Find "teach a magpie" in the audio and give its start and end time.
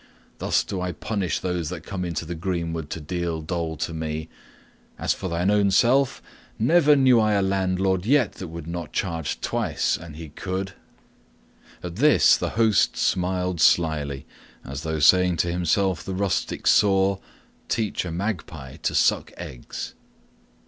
17.69-18.77